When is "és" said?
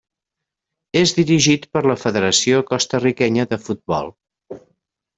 1.01-1.13